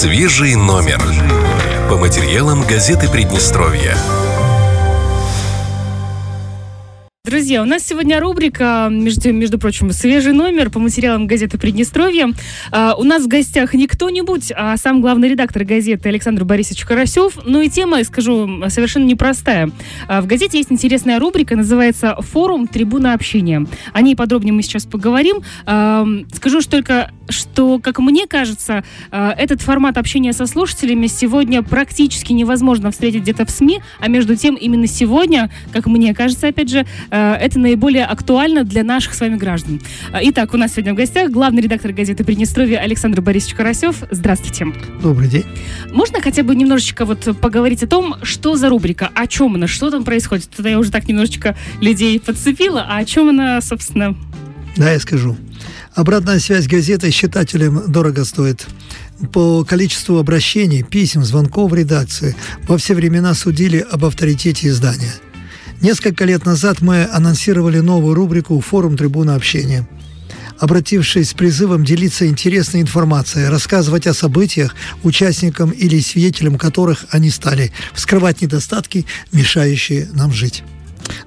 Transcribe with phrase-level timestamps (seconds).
[0.00, 0.98] Свежий номер.
[1.90, 3.94] По материалам газеты Приднестровья.
[7.22, 12.28] Друзья, у нас сегодня рубрика, между, между прочим, свежий номер по материалам газеты Приднестровье.
[12.72, 17.38] А, у нас в гостях не кто-нибудь, а сам главный редактор газеты Александр Борисович Карасев.
[17.44, 19.70] Ну и тема, скажу, совершенно непростая.
[20.08, 22.66] А, в газете есть интересная рубрика, называется «Форум.
[22.66, 23.66] Трибуна общения».
[23.92, 25.42] О ней подробнее мы сейчас поговорим.
[25.66, 31.62] А, скажу что только, что, как мне кажется, а, этот формат общения со слушателями сегодня
[31.62, 36.68] практически невозможно встретить где-то в СМИ, а между тем именно сегодня, как мне кажется, опять
[36.68, 39.80] же, Э, это наиболее актуально для наших с вами граждан.
[40.12, 44.02] Э, итак, у нас сегодня в гостях главный редактор газеты «Приднестровье» Александр Борисович Карасев.
[44.10, 44.66] Здравствуйте.
[45.02, 45.44] Добрый день.
[45.92, 49.90] Можно хотя бы немножечко вот поговорить о том, что за рубрика, о чем она, что
[49.90, 50.50] там происходит?
[50.50, 54.16] Тогда я уже так немножечко людей подцепила, а о чем она, собственно...
[54.76, 55.36] Да, я скажу.
[55.94, 58.66] Обратная связь газеты с читателем дорого стоит.
[59.32, 65.14] По количеству обращений, писем, звонков в редакции во все времена судили об авторитете издания–
[65.80, 69.88] Несколько лет назад мы анонсировали новую рубрику «Форум трибуна общения».
[70.58, 77.72] Обратившись с призывом делиться интересной информацией, рассказывать о событиях, участникам или свидетелям которых они стали,
[77.94, 80.62] вскрывать недостатки, мешающие нам жить.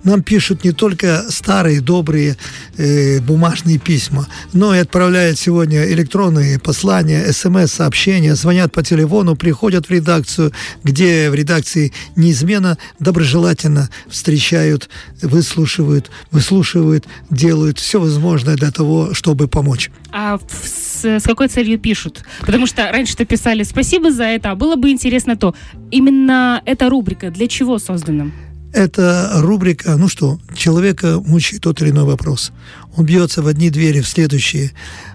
[0.03, 2.37] Нам пишут не только старые добрые
[2.77, 9.91] э, бумажные письма, но и отправляют сегодня электронные послания, смс-сообщения, звонят по телефону, приходят в
[9.91, 10.51] редакцию,
[10.83, 14.89] где в редакции неизменно доброжелательно встречают,
[15.21, 19.91] выслушивают, выслушивают, делают все возможное для того, чтобы помочь.
[20.11, 22.23] А с, с какой целью пишут?
[22.41, 25.55] Потому что раньше-то писали «спасибо за это», а было бы интересно то.
[25.91, 28.31] Именно эта рубрика для чего создана?
[28.73, 32.51] Это рубрика, ну что, человека мучает тот или иной вопрос.
[32.97, 34.71] Он бьется в одни двери, в следующие.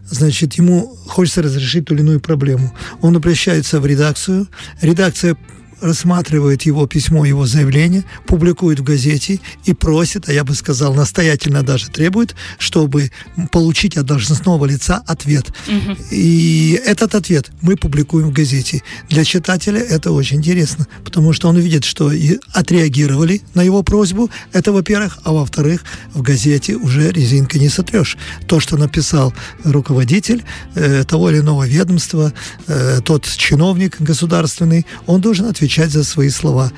[0.08, 2.72] Значит, ему хочется разрешить ту или иную проблему.
[3.00, 4.46] Он обращается в редакцию.
[4.80, 5.36] Редакция
[5.80, 11.62] рассматривает его письмо, его заявление, публикует в газете и просит, а я бы сказал, настоятельно
[11.62, 13.10] даже требует, чтобы
[13.52, 15.48] получить от должностного лица ответ.
[15.68, 15.96] Угу.
[16.10, 18.82] И этот ответ мы публикуем в газете.
[19.08, 24.30] Для читателя это очень интересно, потому что он видит, что и отреагировали на его просьбу,
[24.52, 25.84] это во-первых, а во-вторых,
[26.14, 28.16] в газете уже резинка не сотрешь.
[28.46, 29.32] То, что написал
[29.64, 30.44] руководитель
[30.74, 32.32] э, того или иного ведомства,
[32.66, 36.72] э, тот чиновник государственный, он должен отвечать отвечать за свои слова.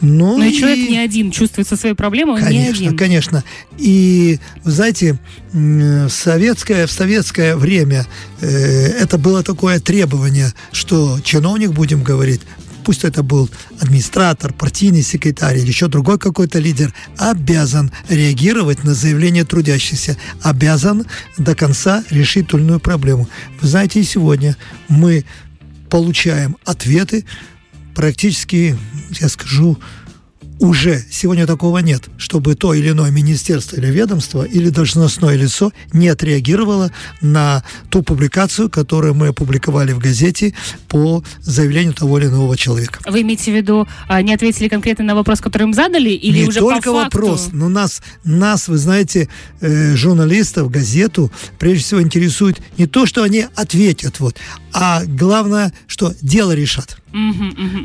[0.00, 2.96] Ну, Но и, и человек не один чувствует со своей проблемой, он конечно, не один.
[2.96, 3.44] Конечно,
[3.78, 5.18] И, знаете,
[5.52, 8.06] в советское, в советское время
[8.40, 12.40] э, это было такое требование, что чиновник, будем говорить,
[12.84, 19.44] пусть это был администратор, партийный секретарь или еще другой какой-то лидер, обязан реагировать на заявление
[19.44, 21.04] трудящихся, обязан
[21.36, 23.28] до конца решить ту или иную проблему.
[23.60, 24.56] Вы знаете, и сегодня
[24.88, 25.24] мы
[25.88, 27.24] получаем ответы
[27.96, 28.76] практически,
[29.20, 29.78] я скажу,
[30.58, 36.08] уже сегодня такого нет, чтобы то или иное министерство или ведомство или должностное лицо не
[36.08, 36.90] отреагировало
[37.20, 40.54] на ту публикацию, которую мы опубликовали в газете
[40.88, 43.00] по заявлению того или иного человека.
[43.06, 46.48] Вы имеете в виду, а, не ответили конкретно на вопрос, который им задали, или не
[46.48, 47.18] уже только по факту?
[47.18, 49.28] вопрос, но нас, нас, вы знаете,
[49.60, 54.36] э, журналистов, газету, прежде всего интересует не то, что они ответят, вот,
[54.72, 56.98] а главное, что дело решат.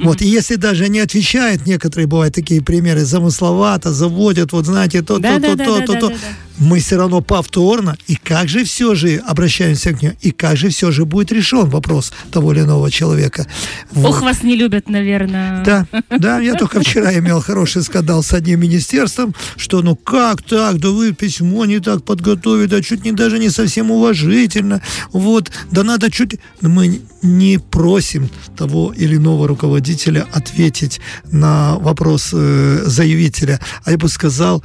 [0.03, 5.19] Вот, и если даже не отвечает, некоторые бывают такие примеры, замысловато, заводят, вот знаете, то,
[5.19, 6.13] то, то, то, то, то,
[6.61, 10.69] мы все равно повторно, и как же все же обращаемся к нему, и как же
[10.69, 13.47] все же будет решен вопрос того или иного человека.
[13.91, 14.09] Вот.
[14.09, 15.63] Ох, вас не любят, наверное.
[15.63, 20.77] Да, да, я только вчера имел хороший скандал с одним министерством, что ну как так,
[20.77, 24.81] да вы письмо не так подготовили, да чуть не даже не совсем уважительно,
[25.11, 26.39] вот, да надо чуть...
[26.61, 30.99] Мы не просим того или иного руководителя ответить
[31.31, 34.63] на вопрос э, заявителя, а я бы сказал,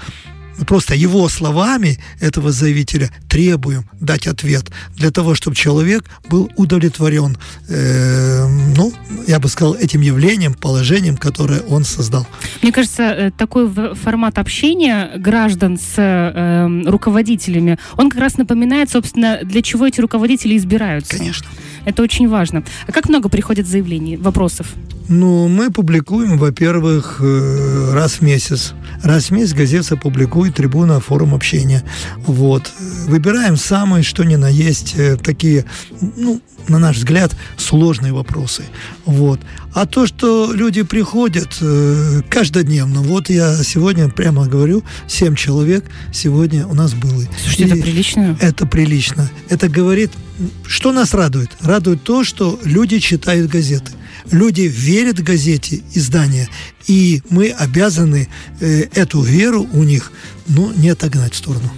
[0.66, 7.36] просто его словами этого заявителя требуем дать ответ для того, чтобы человек был удовлетворен,
[7.68, 8.46] э,
[8.76, 8.92] ну,
[9.26, 12.26] я бы сказал, этим явлением, положением, которое он создал.
[12.62, 19.40] Мне кажется, э, такой формат общения граждан с э, руководителями, он как раз напоминает, собственно,
[19.42, 21.16] для чего эти руководители избираются.
[21.16, 21.46] Конечно.
[21.84, 22.64] Это очень важно.
[22.86, 24.66] А как много приходит заявлений, вопросов?
[25.08, 28.74] Ну, мы публикуем, во-первых, э, раз в месяц.
[29.02, 31.82] Раз в месяц газета публикует трибуна форум общения.
[32.18, 32.70] Вот.
[33.06, 35.64] Выбираем самые, что ни на есть, э, такие,
[36.00, 38.64] ну, на наш взгляд, сложные вопросы.
[39.04, 39.40] Вот.
[39.76, 45.84] А то, что люди приходят э, каждодневно, вот я сегодня прямо говорю, 7 человек
[46.14, 47.22] сегодня у нас было.
[47.42, 48.38] Слушайте, И это прилично?
[48.40, 49.30] Это прилично.
[49.50, 50.12] Это говорит,
[50.66, 51.50] что нас радует?
[51.60, 53.92] Радует то, что люди читают газеты
[54.30, 56.48] люди верят газете, издания,
[56.86, 58.28] и мы обязаны
[58.60, 60.10] э, эту веру у них,
[60.48, 61.70] ну, не отогнать в сторону.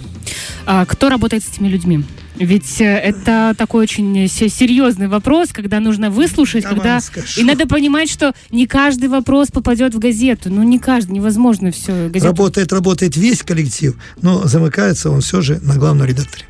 [0.65, 2.03] А кто работает с этими людьми?
[2.35, 6.99] Ведь э, это такой очень серьезный вопрос, когда нужно выслушать, Я когда
[7.37, 10.49] и надо понимать, что не каждый вопрос попадет в газету.
[10.49, 12.07] Ну не каждый, невозможно все.
[12.09, 12.27] Газету...
[12.27, 16.45] Работает, работает весь коллектив, но замыкается он все же на главном редакторе.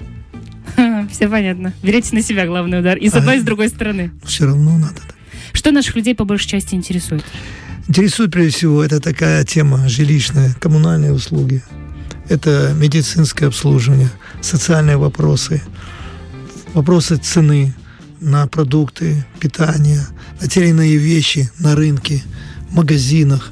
[1.11, 1.73] Все понятно.
[1.81, 2.97] Берете на себя главный удар.
[2.97, 4.11] И с одной, и с другой стороны.
[4.23, 4.95] Все равно надо.
[4.95, 5.13] Да.
[5.53, 7.23] Что наших людей по большей части интересует?
[7.87, 11.63] Интересует прежде всего это такая тема жилищная, коммунальные услуги.
[12.29, 14.09] Это медицинское обслуживание,
[14.41, 15.61] социальные вопросы,
[16.73, 17.73] вопросы цены
[18.21, 22.23] на продукты или иные вещи на рынке,
[22.69, 23.51] в магазинах.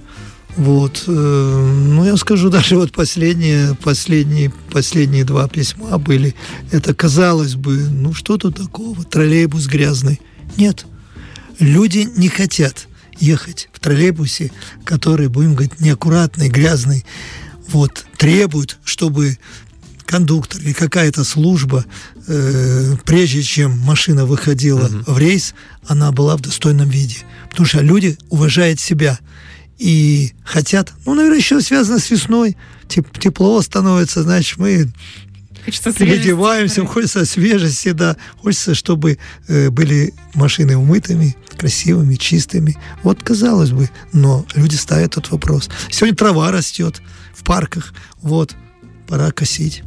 [0.56, 1.04] Вот.
[1.08, 6.36] Э, ну, я скажу, даже вот последние, последние, последние два письма были.
[6.72, 9.04] Это, казалось бы, ну, что тут такого?
[9.04, 10.22] Троллейбус грязный.
[10.56, 10.86] Нет–
[11.60, 12.88] Люди не хотят
[13.20, 14.52] ехать в троллейбусе,
[14.84, 17.04] который, будем говорить, неаккуратный, грязный.
[17.68, 19.38] Вот, требуют, чтобы
[20.06, 21.86] кондуктор или какая-то служба,
[22.28, 25.14] э, прежде чем машина выходила uh-huh.
[25.14, 25.54] в рейс,
[25.86, 27.18] она была в достойном виде.
[27.50, 29.20] Потому что люди уважают себя
[29.78, 32.56] и хотят, ну, наверное, еще связано с весной,
[32.88, 34.92] теп- тепло становится, значит, мы
[35.66, 38.16] Хочется переодеваемся, хочется свежести, да.
[38.42, 39.18] Хочется, чтобы
[39.50, 42.78] э, были машины умытыми, красивыми, чистыми.
[43.04, 45.70] Вот, казалось бы, но люди ставят этот вопрос.
[45.90, 47.02] Сегодня трава растет
[47.38, 48.56] в парках, вот,
[49.08, 49.84] пора косить.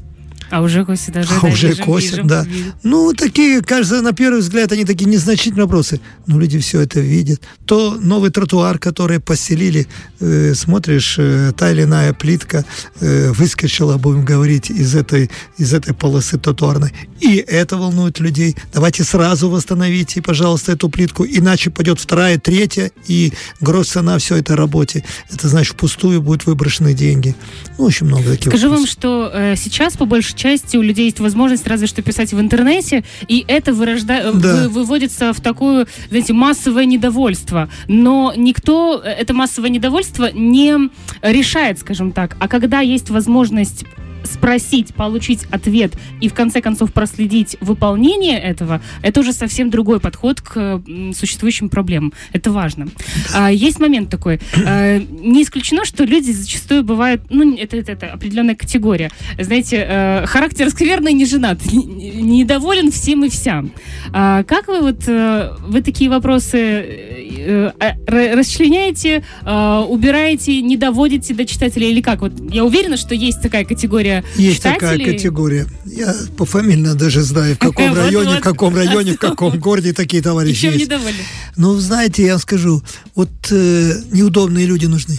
[0.50, 1.28] А уже косят даже.
[1.32, 2.42] А да, уже вижу, косят, вижу, да.
[2.42, 2.72] Вижу.
[2.82, 6.00] Ну, такие, кажется, на первый взгляд, они такие незначительные вопросы.
[6.26, 7.40] Но люди все это видят.
[7.66, 9.86] То новый тротуар, который поселили,
[10.20, 12.64] э, смотришь, э, та или иная плитка
[13.00, 16.92] э, выскочила, будем говорить, из этой, из этой полосы тротуарной.
[17.20, 18.56] И это волнует людей.
[18.72, 24.56] Давайте сразу восстановите, пожалуйста, эту плитку, иначе пойдет вторая, третья, и гроз цена все этой
[24.56, 25.04] работе.
[25.30, 27.34] Это значит, впустую будут выброшены деньги.
[27.78, 28.86] Ну, очень много таких Скажу вопросов.
[28.86, 32.40] вам, что э, сейчас, по большей части у людей есть возможность разве что писать в
[32.40, 34.14] интернете, и это вырожда...
[34.14, 34.54] Э, да.
[34.54, 37.68] вы, выводится в такое, знаете, массовое недовольство.
[37.88, 40.90] Но никто э, это массовое недовольство не
[41.22, 42.36] решает, скажем так.
[42.40, 43.84] А когда есть возможность
[44.24, 50.40] спросить, получить ответ и в конце концов проследить выполнение этого, это уже совсем другой подход
[50.40, 50.82] к
[51.14, 52.12] существующим проблемам.
[52.32, 52.88] Это важно.
[53.34, 54.40] А, есть момент такой.
[54.64, 59.10] А, не исключено, что люди зачастую бывают, ну, это, это, это определенная категория.
[59.38, 63.64] Знаете, а, характер скверный, не женат, недоволен всем и вся.
[64.12, 71.44] А, как вы вот, а, вы такие вопросы а, расчленяете, а, убираете, не доводите до
[71.44, 72.20] читателя или как?
[72.20, 74.80] Вот я уверена, что есть такая категория категория Есть читателей.
[74.98, 75.66] такая категория.
[75.86, 80.66] Я пофамильно даже знаю, в каком районе, в каком районе, в каком городе такие товарищи
[80.66, 80.80] есть.
[80.80, 81.18] недовольны?
[81.56, 82.82] Ну, знаете, я скажу,
[83.14, 85.18] вот э, неудобные люди нужны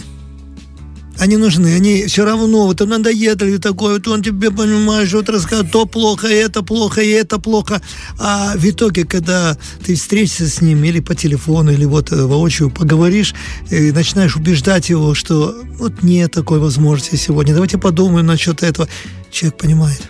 [1.22, 5.86] они нужны, они все равно, вот надоедали такое, вот он тебе, понимаешь, вот рассказывает, то
[5.86, 7.80] плохо, это плохо, и это плохо.
[8.18, 12.70] А в итоге, когда ты встретишься с ним или по телефону, или вот э, воочию
[12.70, 13.34] поговоришь,
[13.70, 18.88] и начинаешь убеждать его, что вот нет такой возможности сегодня, давайте подумаем насчет этого.
[19.30, 20.02] Человек понимает.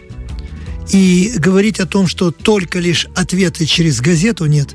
[0.93, 4.71] И говорить о том, что только лишь ответы через газету нет,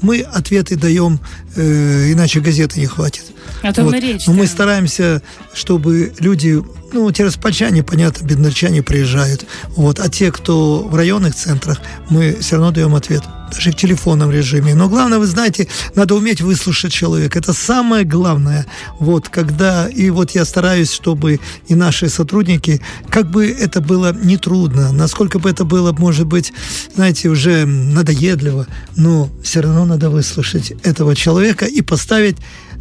[0.00, 1.20] мы ответы даем,
[1.56, 3.23] э, иначе газеты не хватит.
[3.64, 3.94] О том вот.
[3.94, 4.26] и речь.
[4.26, 4.40] Но да.
[4.40, 5.22] мы стараемся,
[5.54, 11.80] чтобы люди, ну, тираспольчане, понятно, бедночане приезжают, вот, а те, кто в районных центрах,
[12.10, 13.22] мы все равно даем ответ
[13.54, 14.74] даже в телефонном режиме.
[14.74, 17.38] Но главное, вы знаете, надо уметь выслушать человека.
[17.38, 18.66] Это самое главное.
[18.98, 24.92] Вот, когда, и вот я стараюсь, чтобы и наши сотрудники, как бы это было нетрудно,
[24.92, 26.52] насколько бы это было, может быть,
[26.94, 28.66] знаете, уже надоедливо,
[28.96, 32.36] но все равно надо выслушать этого человека и поставить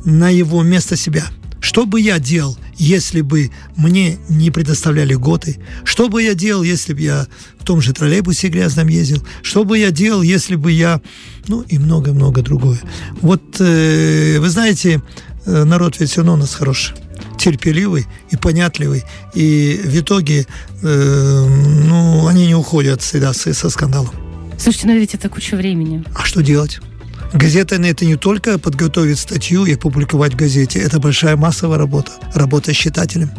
[0.06, 1.26] на его место себя.
[1.60, 5.60] Что бы я делал, если бы мне не предоставляли готы?
[5.86, 9.26] Что бы я делал, если бы я в том же троллейбусе грязном ездил?
[9.44, 11.00] Что бы я делал, если бы я...
[11.48, 12.82] Ну и много-много другое.
[13.22, 15.02] Вот э, вы знаете,
[15.46, 16.96] э, народ ведь все равно у нас хороший
[17.40, 19.04] терпеливый и понятливый.
[19.34, 20.46] И в итоге,
[20.82, 21.46] э,
[21.88, 24.12] ну, они не уходят всегда со, со скандалом.
[24.58, 26.04] Слушайте, но ведь это куча времени.
[26.14, 26.80] А что делать?
[27.34, 32.74] Газета это не только подготовить статью и публиковать в газете, это большая массовая работа, работа
[32.74, 33.32] с читателем.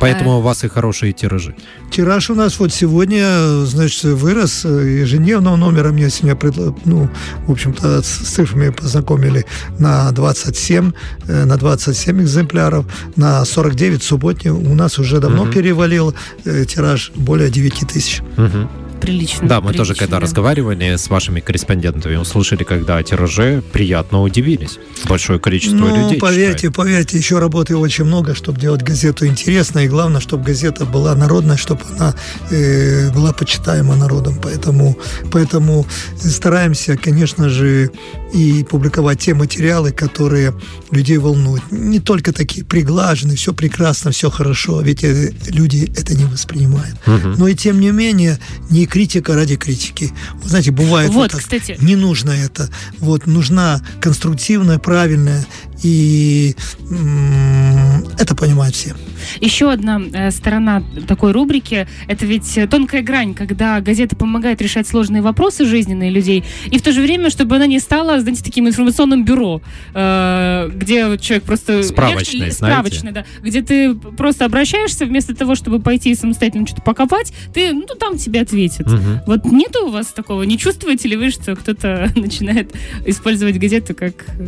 [0.00, 1.54] Поэтому у вас и хорошие тиражи.
[1.90, 5.90] Тираж у нас вот сегодня, значит, вырос ежедневного номера.
[5.90, 6.76] Мне сегодня, предло...
[6.84, 7.08] ну,
[7.46, 9.44] в общем-то, с цифрами познакомили
[9.78, 10.92] на 27,
[11.26, 14.50] э, на 27 экземпляров, на 49 субботний.
[14.50, 15.52] У нас уже давно угу.
[15.52, 16.14] перевалил
[16.44, 18.20] э, тираж более 9 тысяч.
[18.36, 19.48] Угу прилично.
[19.48, 20.20] Да, мы прилично, тоже, когда да.
[20.20, 24.78] разговаривали с вашими корреспондентами, услышали, когда тираже, приятно удивились.
[25.08, 26.76] Большое количество ну, людей поверьте, читает.
[26.76, 31.56] поверьте, еще работы очень много, чтобы делать газету интересной, и главное, чтобы газета была народная,
[31.56, 32.14] чтобы она
[32.50, 34.38] э, была почитаема народом.
[34.42, 34.96] Поэтому,
[35.30, 35.86] поэтому
[36.18, 37.90] стараемся, конечно же,
[38.34, 40.52] и публиковать те материалы, которые
[40.90, 41.62] людей волнуют.
[41.70, 46.96] Не только такие приглаженные, все прекрасно, все хорошо, ведь э, люди это не воспринимают.
[47.06, 47.36] Мгм.
[47.38, 48.38] Но и тем не менее,
[48.70, 50.12] не критика ради критики.
[50.42, 51.76] Вы знаете, бывает Вот, так, кстати.
[51.80, 52.68] не нужно это.
[52.98, 55.46] Вот нужна конструктивная, правильная
[55.82, 56.56] и
[56.90, 58.94] м, это понимают все.
[59.40, 64.86] Еще одна э, сторона такой рубрики– это ведь э, тонкая грань, когда газета помогает решать
[64.86, 68.68] сложные вопросы жизненные людей, и в то же время, чтобы она не стала, знаете, таким
[68.68, 69.60] информационным бюро,
[69.94, 71.82] э, где вот человек просто...
[71.82, 72.54] Справочной, Я- знаете.
[72.54, 73.24] Справочной, да.
[73.42, 78.18] Где ты просто обращаешься, вместо того, чтобы пойти и самостоятельно что-то покопать, ты, ну, там
[78.18, 78.86] тебе ответят.
[78.86, 79.20] Мгм.
[79.26, 80.42] Вот нет у вас такого?
[80.42, 82.72] Не чувствуете ли вы, что кто-то начинает
[83.06, 84.46] использовать газету как э,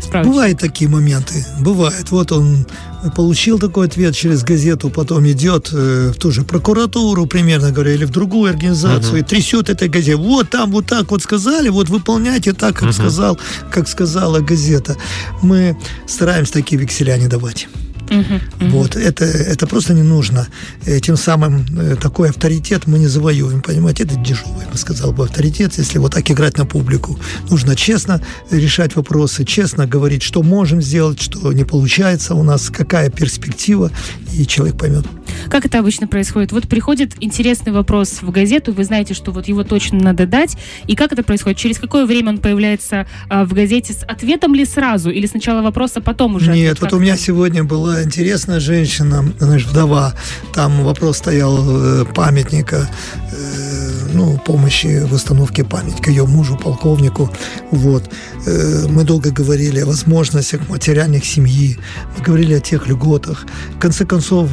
[0.00, 0.32] справочник?
[0.32, 2.10] Бывают такие моменты, бывает.
[2.10, 2.66] Вот он
[3.10, 8.04] получил такой ответ через газету, потом идет э, в ту же прокуратуру, примерно говоря, или
[8.04, 9.20] в другую организацию, Мгм.
[9.20, 10.16] и трясет этой газетой.
[10.16, 12.92] Вот там вот так вот сказали, вот выполняйте так, как Мгм.
[12.92, 13.38] сказал,
[13.70, 14.96] как сказала газета.
[15.42, 17.68] Мы стараемся такие векселя не давать.
[18.10, 18.70] Мгм.
[18.70, 20.46] Вот, это, это просто не нужно.
[20.86, 24.04] Э, Тем самым э, такой авторитет мы не завоюем, понимаете?
[24.04, 27.18] Это дешевый, я сказал бы, авторитет, если вот так играть на публику.
[27.50, 28.20] Нужно честно
[28.50, 33.90] решать вопросы, честно говорить, что можем сделать, что не получается у нас, какая перспектива,
[34.32, 35.06] и человек поймет.
[35.48, 36.52] Как это обычно происходит?
[36.52, 40.56] Вот приходит интересный вопрос в газету, вы знаете, что вот его точно надо дать.
[40.86, 41.58] И как это происходит?
[41.58, 43.92] Через какое время он появляется а, в газете?
[43.92, 45.10] С ответом ли сразу?
[45.10, 46.80] Или сначала вопрос, а потом уже Нет, ответ?
[46.80, 50.14] вот Как у меня сегодня была интересная женщина, знаешь, вдова.
[50.52, 52.88] Там вопрос стоял э, памятника,
[53.32, 57.30] э, ну, помощи в установке памятника ее мужу, полковнику.
[57.70, 58.04] Вот.
[58.46, 61.78] Э, Мы долго говорили о возможностях материальных семьи,
[62.16, 63.46] мы говорили о тех льготах.
[63.76, 64.50] В конце концов,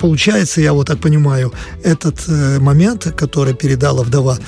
[0.00, 1.52] получается, я вот так понимаю,
[1.84, 2.28] этот
[2.60, 4.38] момент, который передала вдова,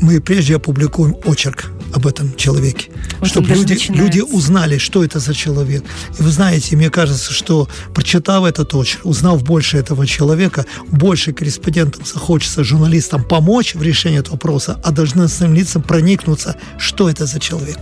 [0.00, 4.04] мы прежде опубликуем очерк об этом человеке, Вот чтобы люди, начинается.
[4.04, 5.82] люди узнали, что это за человек.
[6.18, 12.04] И вы знаете, мне кажется, что прочитав этот очерк, узнав больше этого человека, больше корреспондентам
[12.04, 17.78] захочется, журналистам помочь в решении этого вопроса, а должностным лицам проникнуться, что это за человек.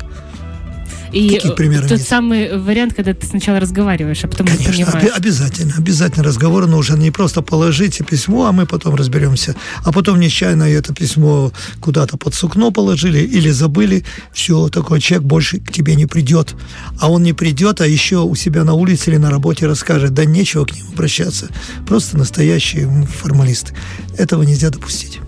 [1.12, 2.06] И таких э, примеров тот нет.
[2.08, 5.08] самый вариант, когда ты сначала разговариваешь, а потом не Конечно, понимаешь.
[5.08, 6.98] оби- обязательно, обязательно разговор нужен.
[7.00, 9.54] Не просто положите письмо, а мы потом разберемся.
[9.84, 14.04] А потом нечаянно это письмо куда-то под сукно положили или забыли.
[14.32, 16.54] Все, такой человек больше к тебе не придет.
[17.00, 20.12] А он не придет, а еще у себя на улице или на работе расскажет.
[20.14, 21.48] Да нечего к нему обращаться.
[21.86, 23.74] Просто настоящие м, формалисты.
[24.16, 25.20] Этого нельзя допустить.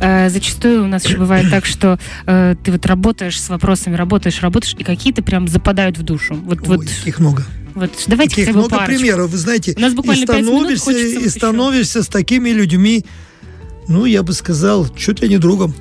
[0.00, 4.40] Э, Зачастую у нас еще бывает так, что э, ты вот работаешь с вопросами, работаешь,
[4.42, 6.34] работаешь, и какие-то прям западают в душу.
[6.34, 7.44] Вот, Ой, вот, таких много.
[7.74, 9.00] вот давайте Таких хотя бы много парочку.
[9.00, 9.30] примеров.
[9.30, 10.44] Вы знаете, У нас буквально и минут,
[10.78, 11.30] становишься, хочется и еще.
[11.30, 13.04] становишься с такими людьми,
[13.88, 15.74] ну, я бы сказал, чуть ли не другом.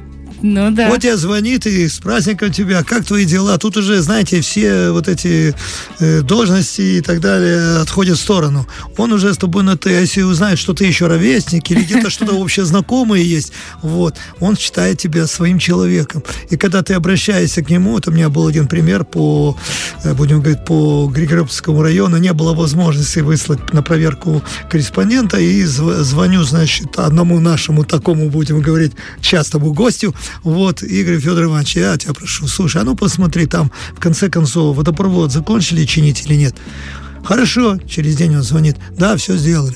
[0.48, 0.90] Ну да.
[0.90, 3.58] Вот тебе звонит и с праздником тебя, как твои дела?
[3.58, 5.56] Тут уже, знаете, все вот эти
[6.00, 8.68] э, должности и так далее отходят в сторону.
[8.96, 12.36] Он уже с тобой на ты, если узнает, что ты еще ровесник или где-то что-то
[12.40, 16.24] вообще знакомое есть, вот, он считает тебя своим человеком.
[16.52, 19.58] И когда ты обращаешься к нему, вот у меня был один пример по,
[20.04, 26.04] э, будем говорить, по Григоровскому району, не было возможности выслать на проверку корреспондента, и зв-
[26.04, 30.14] звоню, значит, одному нашему такому, будем говорить, частому гостю,
[30.44, 34.76] вот, Игорь Федор Иванович, я тебя прошу, слушай, а ну посмотри, там, в конце концов,
[34.76, 36.56] водопровод закончили чинить или нет?
[37.26, 39.76] Хорошо, через день он звонит, да, все сделали.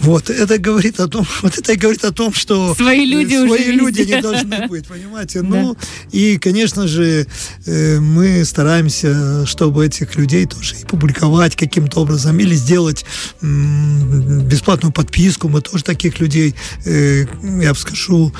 [0.00, 3.42] Вот, это говорит о том, вот это и говорит о том, что Свои люди э,
[3.42, 4.16] уже свои люди везде.
[4.16, 5.42] не должны быть, понимаете?
[5.50, 5.76] Ну,
[6.12, 7.26] и, конечно же,
[7.66, 13.04] э, мы стараемся, чтобы этих людей тоже и публиковать каким-то образом, или сделать
[13.42, 15.48] бесплатную подписку.
[15.48, 16.54] Мы тоже таких людей,
[16.84, 17.26] э,
[17.60, 18.32] я бы скажу,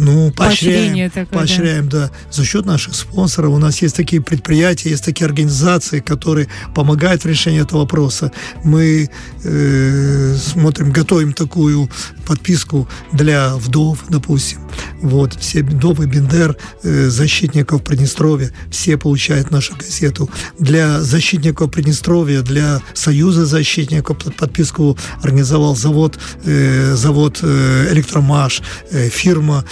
[0.00, 1.38] ну, поощряем, такое, да.
[1.38, 3.52] поощряем, да, за счет наших спонсоров.
[3.52, 8.32] У нас есть такие предприятия, есть такие организации, которые помогают в решении этого вопроса.
[8.64, 9.10] Мы
[9.44, 11.90] э, смотрим, готовим такую
[12.30, 14.58] подписку для вдов, допустим.
[15.02, 20.30] Вот, все Довы, Бендер, э, защитников Приднестровья, все получают нашу газету.
[20.60, 28.62] Для защитников Приднестровья, для Союза защитников подписку организовал завод, э, завод э, Электромаш,
[29.10, 29.64] фирма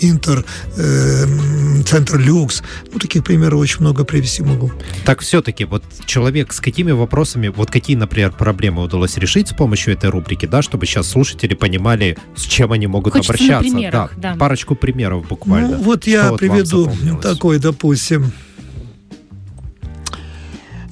[0.00, 0.44] Интер,
[1.84, 2.62] Центр Люкс.
[2.92, 4.72] Ну, таких примеров очень много привести могу.
[5.04, 9.92] Так все-таки, вот человек с какими вопросами, вот какие, например, проблемы удалось решить с помощью
[9.92, 13.70] этой рубрики, да, чтобы сейчас слушатели понимали, с чем они могут Хочется обращаться.
[13.70, 14.38] примерах, да, да.
[14.38, 15.76] парочку примеров буквально.
[15.76, 16.90] Ну, вот я Что приведу
[17.22, 18.32] такой, допустим,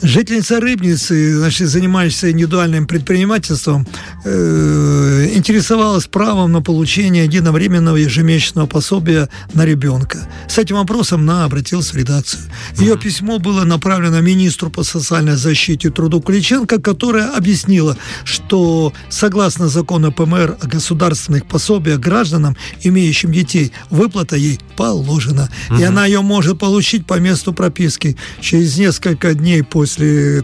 [0.02, 3.86] Жительница Рыбницы, значит, занимающаяся индивидуальным предпринимательством,
[4.24, 10.18] э, интересовалась правом на получение единовременного ежемесячного пособия на ребенка.
[10.48, 12.42] С этим вопросом она обратилась в редакцию.
[12.78, 19.68] Ее письмо было направлено министру по социальной защите и труду Куличенко, которая объяснила, что согласно
[19.68, 25.48] закону ПМР о государственных пособиях гражданам, имеющим детей, выплата ей положена.
[25.78, 28.16] И она ее может получить по месту прописки.
[28.42, 29.85] Через несколько дней после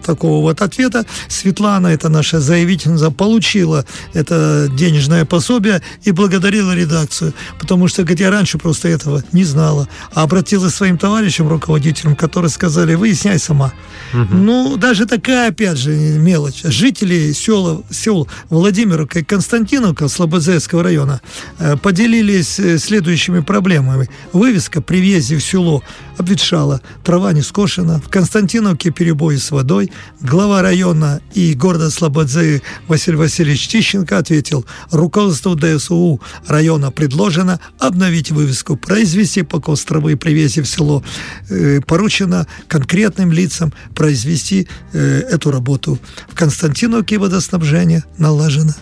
[0.05, 7.35] такого вот ответа Светлана, это наша заявительница, получила это денежное пособие и благодарила редакцию.
[7.59, 9.89] Потому что, говорит, я раньше просто этого не знала.
[10.15, 13.73] А обратилась к своим товарищам, руководителям, которые сказали, выясняй сама.
[14.13, 16.63] Ну, даже такая, опять же, мелочь.
[16.65, 21.21] Жители села, сел Владимировка и Константиновка Слободзейского района
[21.59, 24.09] э, поделились э, следующими проблемами.
[24.33, 25.83] Вывеска при въезде в село
[26.19, 29.91] обветшала, трава не скошена, в Константиновке перебои с водой.
[30.21, 38.77] Глава района и города Слободзы Василий Васильевич Тищенко ответил, руководству ДСУ района предложено обновить вывеску,
[38.77, 41.03] произвести покос травы при въезде в село.
[41.49, 44.99] Э, поручено конкретным лицам произвести э,
[45.31, 45.99] эту работу.
[46.29, 48.75] В Константиновке водоснабжение налажено.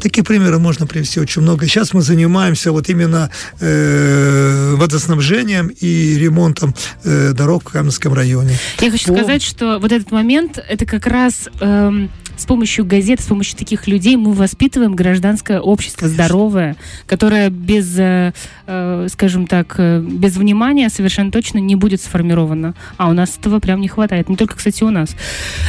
[0.00, 1.66] Таких примеров можно привести очень много.
[1.66, 3.30] Сейчас мы занимаемся вот именно
[3.60, 8.56] э, водоснабжением и ремонтом э, дорог в Каменском районе.
[8.80, 13.20] Я хочу По- сказать, что вот этот момент, это как раз эм, с помощью газет,
[13.20, 18.32] с помощью таких людей мы воспитываем гражданское общество здоровое, которое без, э,
[18.66, 22.74] э, скажем так, э, без внимания совершенно точно не будет сформировано.
[22.96, 24.28] А у нас этого прям не хватает.
[24.28, 25.14] Не только, кстати, у нас.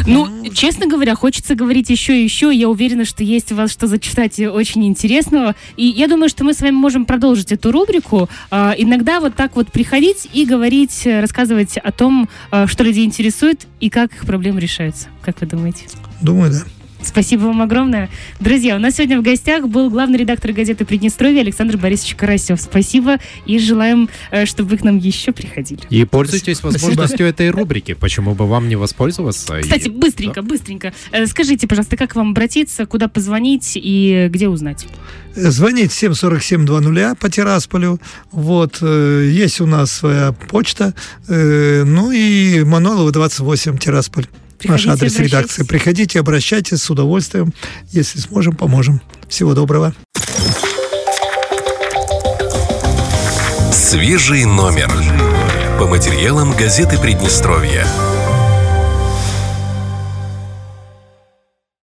[0.08, 2.51] Ну, честно говоря, хочется говорить еще и еще.
[2.54, 5.56] Я уверена, что есть у вас что зачитать очень интересного.
[5.75, 8.30] И я думаю, что мы с вами можем продолжить эту рубрику.
[8.51, 12.30] Иногда вот так вот приходить и говорить, рассказывать о том,
[12.65, 15.08] что людей интересует и как их проблемы решаются.
[15.21, 15.88] Как вы думаете?
[16.21, 16.63] Думаю, да.
[17.03, 18.10] Спасибо вам огромное.
[18.39, 22.62] Друзья, у нас сегодня в гостях был главный редактор газеты «Приднестровье» Александр Борисович Карасев.
[22.62, 25.81] Спасибо и желаем, э, чтобы вы к нам еще приходили.
[25.89, 27.93] И пользуйтесь возможностью этой рубрики.
[27.93, 29.60] Почему бы вам не воспользоваться?
[29.62, 30.93] Кстати, быстренько, быстренько.
[31.12, 34.86] Э, Скажите, пожалуйста, как вам обратиться, куда позвонить и где узнать?
[35.36, 37.99] Звонить 747-20 по Тирасполю.
[38.31, 40.93] Вот, э, есть у нас своя почта.
[41.27, 44.27] ну и Манолова 28, Тирасполь.
[44.63, 45.32] Наш Приходите, адрес обращайтесь.
[45.32, 45.63] редакции.
[45.63, 47.54] Приходите, обращайтесь с удовольствием.
[47.91, 49.02] Если сможем, поможем.
[49.28, 49.93] Всего доброго.
[53.71, 54.89] Свежий номер.
[55.80, 57.86] По материалам газеты Приднестровья.